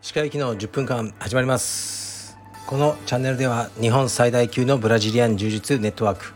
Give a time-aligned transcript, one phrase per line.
[0.00, 2.38] 歯科行きの10分間始まります。
[2.68, 6.32] このチャンネルでは日本最大級のブラジリアン柔術ネットワーク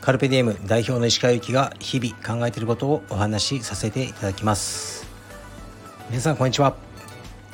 [0.00, 5.08] カルペディエム代表の石川由紀が日々考えていることをお話しさせていただきます。
[6.08, 6.76] 皆さんこんにちは。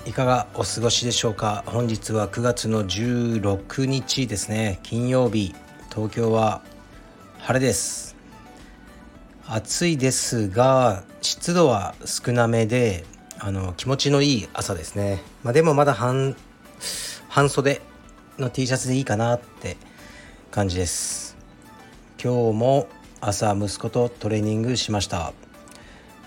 [0.05, 1.64] いかがお過ごしでしょうか。
[1.67, 4.79] 本日は9月の16日ですね。
[4.83, 5.55] 金曜日
[5.91, 6.61] 東京は
[7.39, 8.12] 晴れです。
[9.46, 13.05] 暑いですが湿度は少なめで
[13.38, 16.37] あの気持ちのいい朝ですね、まあ、でもまだ半
[17.28, 17.83] 半袖
[18.38, 19.77] の T シャツでいいかなって
[20.50, 21.36] 感じです。
[22.23, 22.88] 今日も
[23.20, 25.33] 朝息子とトレーニングしました。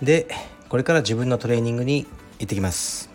[0.02, 0.28] で
[0.68, 2.06] これから自分のトレーニングに
[2.40, 3.10] 行ってきます。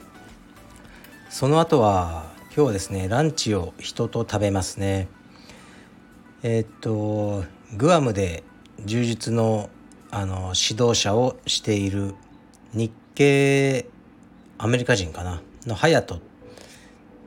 [1.29, 2.25] その後は
[2.57, 5.09] 今日はですねランチを人と食べますね。
[6.43, 7.45] えー、っと
[7.77, 8.45] グアムで
[8.87, 9.69] 柔術の
[10.11, 12.15] あの指導者をしている
[12.73, 13.87] 日系
[14.59, 15.43] アメリカ人かな？
[15.67, 16.21] のハヤトっ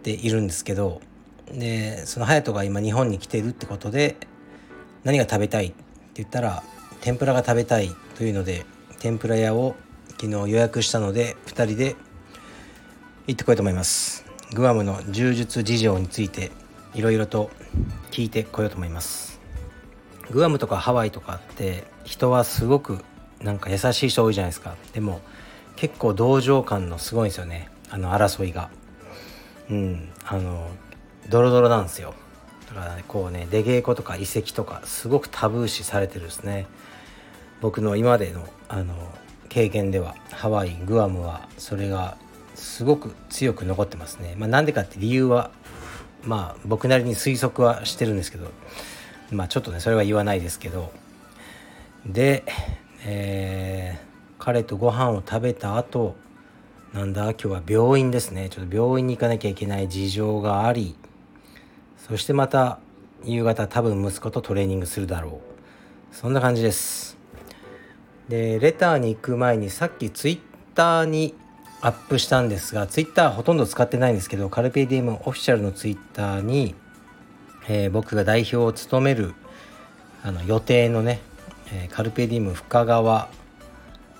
[0.03, 1.01] ているんですけど
[1.51, 4.17] でそのハヤトが今日本に来ているってことで
[5.03, 5.75] 何が食べたいって
[6.15, 6.63] 言ったら
[7.01, 8.65] 天ぷらが食べたいというので
[8.99, 9.75] 天ぷら屋を
[10.11, 11.95] 昨日予約したので2人で
[13.27, 14.25] 行ってこようと思います。
[14.53, 16.51] グアムの柔術事情について
[16.93, 17.49] いろいろと
[18.11, 19.32] 聞いてこようと思います。
[20.31, 23.03] グアムとかハワイとかって人はすごく
[23.41, 24.75] なんか優しい人多いじゃないですか。
[24.93, 25.21] でも
[25.75, 27.69] 結構同情感のすごいんですよね。
[27.89, 28.69] あの争いが。
[29.69, 30.09] うん。
[30.25, 30.69] あの
[31.29, 32.13] ドロドロなんですよ。
[32.69, 36.67] だから、ね、こうね出稽古とか遺跡とかすごくタブー視されてるんですね。
[37.61, 38.93] 僕の今までのあの
[39.49, 42.17] 経験ではハワイグアムはそれが
[42.55, 44.35] すごく強く残ってますね。
[44.37, 45.51] まあんでかって理由は
[46.23, 48.49] まあ僕なりに推測はしてるんですけど。
[49.33, 50.91] まあちょっとねそれは言わないですけど。
[52.05, 52.43] で、
[53.05, 54.13] えー
[54.45, 56.17] 彼とご飯を食べた後
[56.91, 58.49] なんだ今日は病院ですね。
[58.49, 60.97] ちょっと病院に行かなきゃいけない事情があり
[61.97, 62.79] そしてまた
[63.23, 65.39] 夕方多分息子とトレーニングするだろ
[66.11, 66.13] う。
[66.13, 67.17] そんな感じです。
[68.27, 70.39] でレターに行く前にさっきツイッ
[70.75, 71.35] ターに
[71.79, 76.75] アップしたんですがツイッターほとんど使ってないんですけどカルペディウムオフィシャルのツイッターに、
[77.67, 79.33] えー、僕が代表を務める
[80.23, 81.19] あの予定のね、
[81.71, 83.29] えー、カルペディウム深川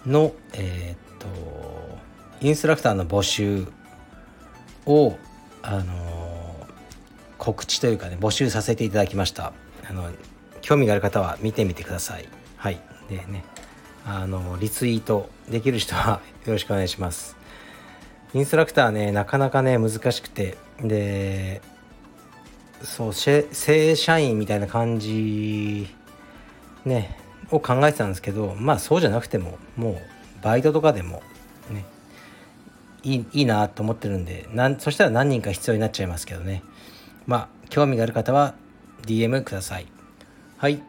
[0.06, 1.28] の、えー、っと
[2.42, 3.68] インストラクターの募集
[4.86, 5.18] を、
[5.62, 6.68] あの
[7.38, 9.54] 告知というかね募集させていただきました。
[9.90, 10.12] あの
[10.62, 12.28] 興味がある方は見てみてください。
[12.58, 12.80] はい。
[13.10, 13.44] でね
[14.06, 17.38] あのリツイートできる人は よろしくお願いします。
[18.34, 20.58] インストラクターねなかなかね難しくて。
[20.82, 21.62] で
[22.84, 25.88] そう正社員みたいな感じ
[26.86, 27.18] ね
[27.50, 31.24] を考えてたんですけどまあそうじゃなくてももうバイトとかでも
[31.72, 31.86] ね
[33.04, 36.64] いいいいなと思ってるんでなんそしたら何人か必要になっちゃいますけどね。
[37.26, 38.56] まあ興味がある方は
[39.06, 39.88] DM ください。
[40.58, 40.82] はい。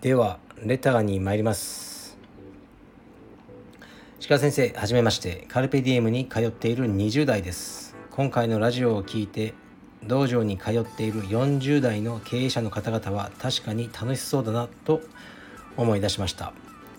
[0.00, 2.16] ではレターに参ります。
[4.28, 5.44] 鹿先生はじめまして。
[5.48, 7.96] カルペディエムに通っている20代です。
[8.10, 9.54] 今回のラジオを聞いて
[10.06, 15.00] 道場に通っている40代の経営者の方々は確かに楽しそうだなと
[15.76, 16.52] 思い出しました。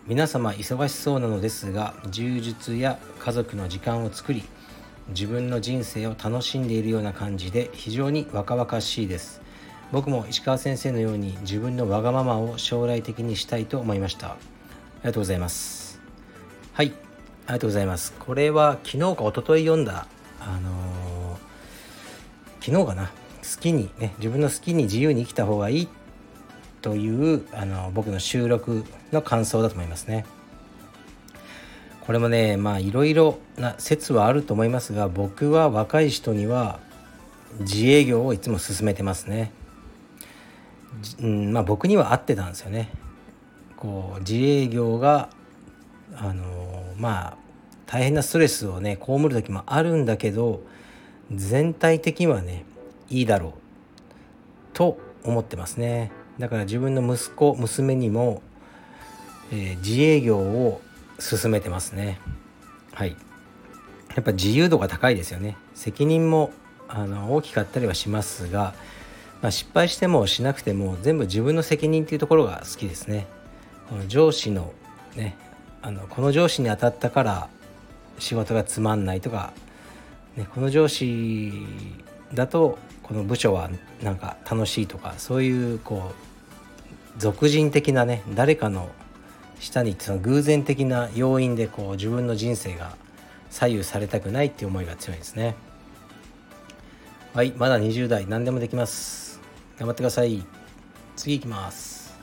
[0.07, 4.43] 皆様忙しそうなのですが充実や家族の時間を作り
[5.09, 9.41] 自分の人生を楽しんでいるような感じで非常に若々しいです。
[9.91, 14.31] 僕も石川先生のように自分のわがままを将来的にしたいと思いました。
[14.31, 14.37] あ
[14.99, 16.01] りがとうございます。
[16.73, 16.87] はい
[17.45, 18.13] ありがとうございます。
[18.19, 20.07] これは昨日か一昨日読んだ
[20.39, 20.73] あのー、
[22.67, 25.87] 昨日かな好きにね自分の好きに自由に生きた方がいい
[26.81, 28.83] というあの僕の収録
[29.13, 30.25] の感想だと思いますね。
[32.05, 36.81] これもねまあいろいろな説はあると思いますが僕は若い人には
[37.61, 39.53] 自営業をいつも勧めてますね。
[41.21, 42.89] うんまあ、僕には合ってたんですよね。
[43.77, 45.29] こう自営業が
[46.17, 46.43] あの
[46.97, 47.37] まあ
[47.85, 50.63] 大変なストレスをね被る時もあるんだけど
[51.31, 52.65] 全体的にはね
[53.09, 53.51] いいだろう。
[54.73, 56.11] と思ってますね。
[56.39, 58.41] だから自分の息子娘にも、
[59.51, 60.81] えー、自営業を
[61.19, 62.19] 進めてますね。
[62.93, 63.15] はい。
[64.15, 65.57] やっぱ自由度が高いですよね。
[65.73, 66.51] 責任も
[66.87, 68.73] あの大きかったりはしますが、
[69.41, 73.27] まあ、失敗してもしなくても全部自分の責任っていうところが好きですね。
[73.89, 74.73] この上司の
[75.15, 75.37] ね
[75.81, 77.49] あのこの上司に当たったから
[78.19, 79.53] 仕事がつまんないとか、
[80.37, 81.51] ね、この上司
[82.33, 83.69] だとこの部署は
[84.03, 86.11] なんか楽しいとかそういうこ
[87.17, 88.89] う俗人的なね誰かの
[89.59, 92.95] 下にその偶然的な要因でこう自分の人生が
[93.49, 95.55] 左右されたくないっていう思いが強いですね。
[97.33, 99.39] はいまだ20代何でもできます。
[99.79, 100.45] 頑張ってください。
[101.15, 102.15] 次いきます。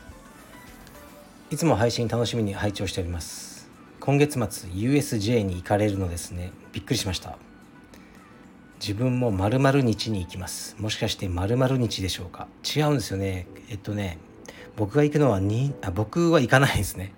[1.50, 3.68] いつも配信楽しみに拝聴しております。
[3.98, 6.52] 今月末 USJ に行かれるのですね。
[6.72, 7.38] びっくりしました。
[8.86, 10.76] 自分も〇〇日に行きます。
[10.78, 12.48] もしかして〇〇日でしょうか？
[12.62, 13.46] 違うんですよね。
[13.70, 14.18] えっとね
[14.76, 17.14] 僕が行くのはにあ僕は行かないですね。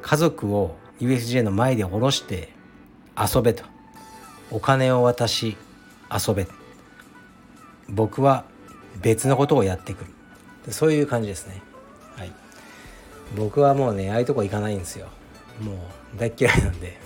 [0.00, 2.50] 家族を USJ の前で降ろして
[3.18, 3.64] 遊べと。
[4.52, 5.56] お金を渡し
[6.08, 6.46] 遊べ。
[7.88, 8.44] 僕は
[9.02, 10.72] 別のことをやってくる。
[10.72, 11.62] そういう感じですね。
[12.14, 12.32] はい。
[13.34, 15.08] 僕はもうねああいうとこ行かないんですよ。
[15.60, 15.76] もう
[16.16, 17.00] 大っ嫌いなんで。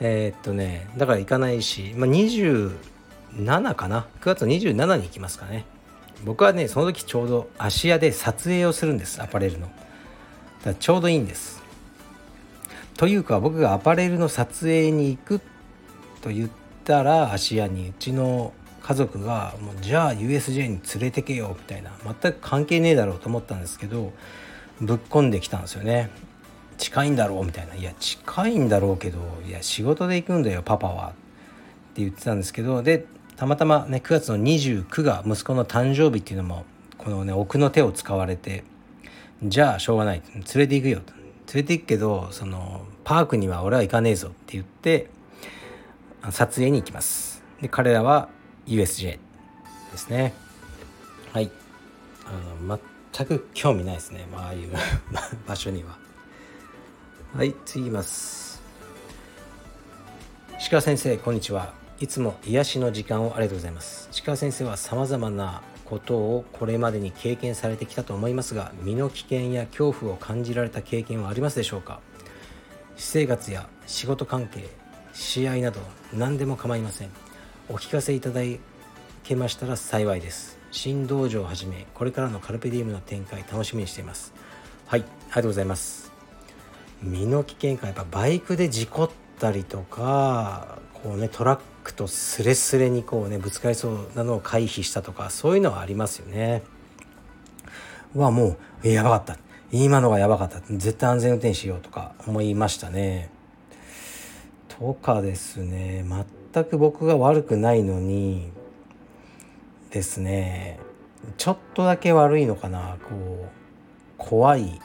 [0.00, 4.06] えっとねだから行かないし、まあ、27かな。
[4.20, 5.64] 9月27に行きますかね。
[6.24, 9.66] 僕はねその時ちょうど芦屋で撮影をするんですアパレルの。
[9.66, 9.74] だか
[10.64, 11.62] らちょうどいいんです。
[12.96, 15.40] というか僕がアパレルの撮影に行く
[16.20, 16.50] と言っ
[16.84, 21.92] たら芦屋にうちの家族がもうじゃあ USJ に連れてけよみたいな。
[22.04, 24.12] 全く関係ねえだろうと思ったんですけど
[24.80, 26.10] ぶっ込んできたんですよね。
[26.80, 27.74] 近いんだろうみたいな。
[27.74, 31.08] いや近いんだろうけどいや仕事で行くんだよパパは。
[31.10, 33.06] って言ってたんですけどで
[33.36, 36.64] たまたまね9月の29が息子の誕生日っていうのも
[36.98, 38.64] このね奥の手を使われて
[39.42, 41.00] じゃあしょうがない連れて行くよ
[41.52, 45.10] 連れて行くけどそのパークには俺は行かねえぞって言って
[46.30, 47.42] 撮影に行きます。
[47.60, 48.28] で彼らは
[48.66, 49.18] USJ
[49.90, 50.34] ですね。
[51.32, 51.50] はい。
[52.26, 52.78] あの
[53.12, 54.70] 全く興味ないですね、まああいう
[55.48, 55.98] 場所には。
[57.32, 58.60] はい次います。
[60.58, 61.72] 石川先生こんにちは。
[62.00, 64.08] いつも癒しの時間をありがとうございます。
[64.10, 72.00] 石川先生はさまざまなことをこれまでに経験されてきたと思いますが身の危険や恐怖を感じられた経験はありますでしょうか？
[72.96, 74.68] 私生活や仕事関係
[75.12, 75.80] 試合など
[76.12, 77.10] 何でも構いません。
[77.68, 78.40] お聞かせいただ
[79.22, 80.58] けましたら幸いです。
[80.72, 84.34] 新道場をはじめこれからのカルペディウムの展開楽しみにしています。
[84.88, 86.09] はいありがとうございます。
[87.02, 96.62] 身の危険かやっぱバイクで事故ったりとかこうねトラックとスレスレにこうねぶつかりそうなのを回避したとかそういうのはありますよね。
[98.14, 99.38] はもうやばかった。
[99.72, 100.60] 今のがやばかった。
[100.68, 103.30] 絶対安全運転しようとか思いましたね。
[104.68, 106.04] とかですね。
[106.52, 108.50] 全く僕が悪くないのに
[109.90, 110.80] ですね。
[111.36, 112.96] ちょっとだけ悪いのかな。
[113.08, 113.48] こう
[114.18, 114.80] 怖い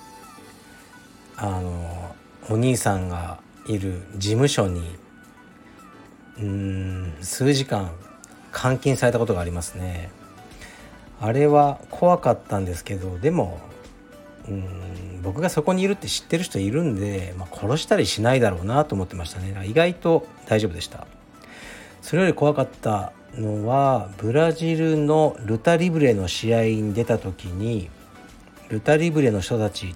[1.37, 2.15] あの
[2.49, 4.95] お兄さんがいる事務所に
[6.39, 7.91] うん数時間
[8.53, 10.11] 監禁されたことがありますね。
[11.19, 13.59] あれは怖かったんですけどでも
[14.47, 19.55] うん僕がそこにいるって知ってる人いるんで、まあ、殺したりしないだろうなと思ってましたね。
[19.65, 21.07] 意外と大丈夫でした。
[22.01, 27.89] それより怖かったのはブラジルのルタリブレの試合に出た時に
[28.69, 29.95] ルタリブレの人たち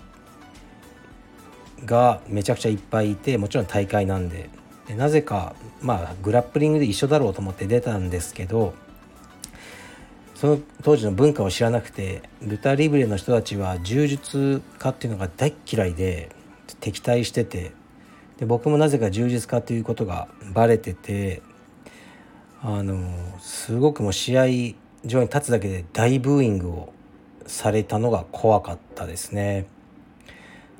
[1.85, 4.49] がめちゃくちゃいっぱいいてもちろん大会なんで
[4.87, 8.73] でなぜかまあグラップリングで一緒だろうと思って出たんですけど
[10.35, 16.29] その当時の文化を知らなくてルタリブレの人たちは柔術家っていうのが大嫌いで
[16.79, 17.71] 敵対してて
[18.37, 21.41] で僕もなぜか柔術家っていうことがバレてて
[22.61, 24.43] あのすごくもう試合
[25.03, 26.93] 場に立つだけで大ブーイングを
[27.45, 29.65] されたのが怖かったですね。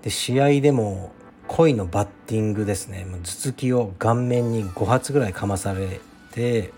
[0.04, 1.12] で試合でも
[1.48, 3.06] 恋のバッティングですね。
[3.10, 6.00] 頭突きを顔面に5発ぐらいかまされ
[6.32, 6.72] て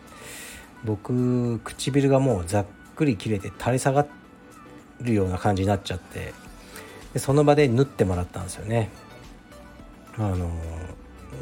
[0.84, 4.08] 僕唇がもうざっくり切れて垂れ下が
[5.02, 6.34] るような感じになっちゃって
[7.14, 8.90] でその場で縫ってもらったんですよね。
[10.18, 10.50] あの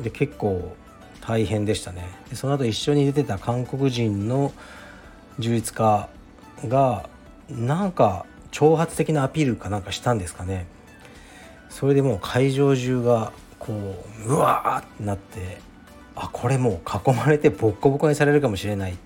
[0.03, 0.75] で結構
[1.21, 2.09] 大変でしたね。
[2.29, 4.51] でその後一緒に出てた韓国人の
[5.37, 6.09] 充実家
[6.67, 7.09] が
[7.49, 10.65] なんか挑発的なアピールかなんかしたんですかね。
[11.69, 13.73] それでもう会場中がこ
[14.25, 15.61] ううわーってなって
[16.15, 18.97] あこれもう囲まれてボッコボコにされるかもしれない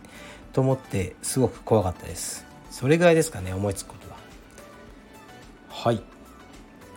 [0.53, 2.45] と思ってすごく怖かったです。
[2.71, 4.17] それぐらいですかね思いつくことは。
[5.69, 6.01] はい。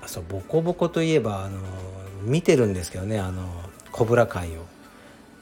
[0.03, 1.59] あそうボコボコといえばあの
[2.23, 3.45] 見てるんですけどねあの
[3.93, 4.65] コブラ会を。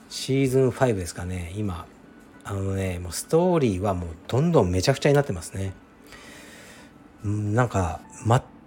[0.08, 1.86] シーズン5ですかね今。
[2.44, 5.72] あのねもうストーリーはもうどんどんめちゃくちゃになってますね。
[7.24, 8.00] なんか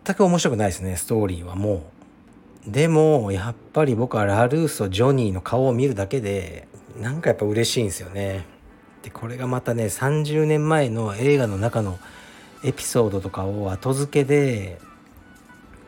[0.08, 1.84] 全く面白くないですねストーリーはも
[2.66, 2.72] う。
[2.72, 6.68] でもやっぱり僕はラルーソジョニーの顔を見るだけで
[7.02, 8.46] なんかやっぱ嬉しいんですよね。
[9.04, 12.00] でこれがまたね30年前の映画の中の
[12.64, 14.80] エピソードとかを後付けで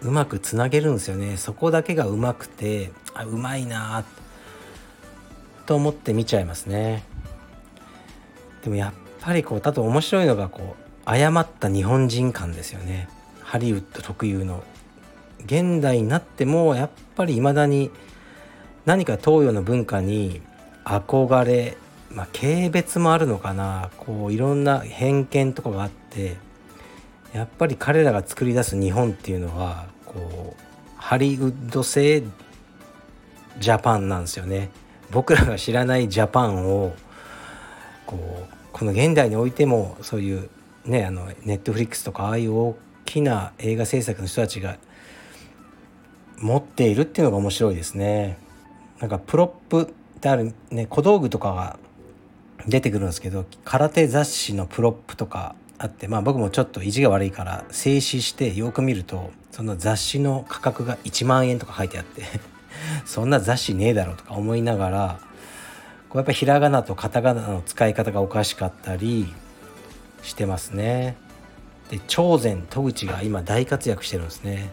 [0.02, 1.38] うまくつなげるんですよね。
[1.38, 4.04] そこだけがうまくてあうまいな
[5.66, 7.06] と思って見ちゃいますね。
[8.64, 13.08] でもやっぱりこうだと面白いのがこう誤った日本人感ですよね。
[13.50, 14.64] ハリウッド特有の
[15.44, 17.90] 現代になってもやっぱり未だに
[18.86, 20.44] 何か東洋の文化に
[20.86, 21.76] 憧れ
[22.12, 23.90] まあ軽蔑もあるのかな。
[23.98, 26.38] こういろんな偏見とかがあって
[27.34, 30.64] やっぱり彼らが作り出す日本っていうのはこう
[30.96, 32.22] ハリウッド製
[33.58, 34.70] Japan なんですよね。
[35.10, 36.94] 僕らが知らない Japan を
[38.06, 40.52] こうこの現代においてもそういう
[40.86, 42.76] ねあの Netflix とかああいう
[43.10, 44.78] きな映画制作の人たちが
[46.38, 48.38] 持っているっていうのが面白いですね。
[49.00, 49.86] なんか prop っ
[50.20, 51.80] てあるね小道具とかが
[52.68, 62.24] 出てくるんですけど空手雑誌のプロップとかあってまあ僕もちょっと意地が悪いから静止してよく見るとその雑誌の価格が1万円とか書いてあって
[63.06, 65.20] そんな雑誌ねえだろとか思いながら
[66.10, 69.34] こうやっぱひらがなとカタカナの使い方がおかしかったり
[70.22, 71.16] してますね。
[71.90, 74.72] で長禅戸口が今大活躍してるんですね。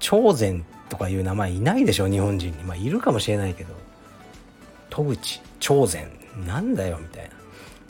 [0.00, 2.64] 長禅とかいう名前いないでしょ日本人に。
[2.64, 3.74] まあいるかもしれないけど。
[4.90, 6.10] 戸口長禅
[6.46, 7.30] なんだよみたい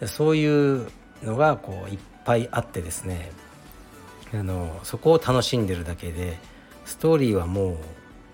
[0.01, 0.09] な。
[0.09, 0.89] そういう
[1.23, 3.33] のがこういっぱいあってですね。
[4.35, 6.39] あのそこを楽しんでるだけで
[6.85, 7.77] ストーリーはもう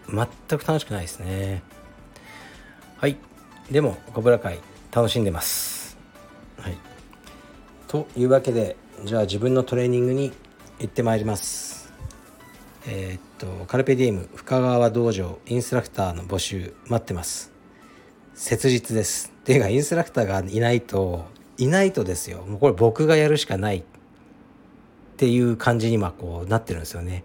[0.09, 1.63] 全く楽しくないですね。
[2.97, 3.17] はい。
[3.71, 4.61] でもコブラ会
[4.91, 5.99] 楽しんでます。
[6.59, 6.77] はい。
[7.87, 10.33] というわけでじゃあ自分のトレーニングに
[10.81, 11.93] 行ってまいります。
[12.87, 17.53] えー、っとカルペディエム深川道場インストラクターの募集待ってます。
[18.35, 19.33] 切実です。
[19.41, 21.27] っていうかインストラクターがいないと
[21.59, 22.45] いないとですよ。
[22.45, 23.79] もうこれ僕がやるしかない。
[23.79, 23.83] っ
[25.17, 27.23] ていう感じに今こうなってるんですよね。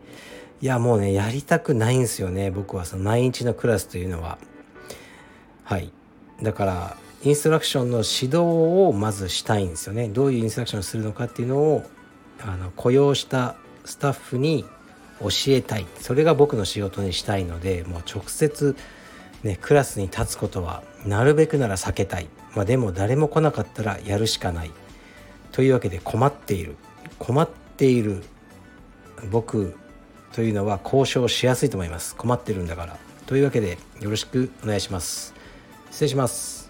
[0.61, 2.51] いやもうねやりたくないんですよね。
[2.51, 4.37] 僕はその毎日のクラスというのは。
[5.63, 5.91] はい。
[6.41, 8.37] だからインストラクションの指導
[8.87, 10.09] をまずしたいんですよね。
[10.09, 11.83] どういうインストラクションをするのかっていうのを
[12.41, 14.65] あの雇用したスタッフに
[15.21, 15.85] 教えたい。
[15.99, 18.75] それが僕の仕事にしたいのでもう直接
[19.43, 24.71] ねクラスに立つことはなるべくなら避けたい、まあ、でも誰も来なかったらやるしかない。
[25.53, 26.75] というわけで困っている。
[27.19, 28.21] 困っている
[29.31, 29.75] 僕
[30.33, 32.15] というのは交渉しやすいと思います。
[32.17, 32.97] 困ってるんだから。
[33.27, 35.33] というわけでよろしくお願いします。
[35.89, 36.62] 失礼します。